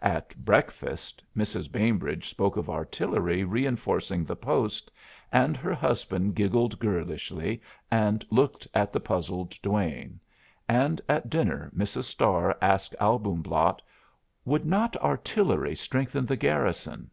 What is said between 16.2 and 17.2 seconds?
the garrison?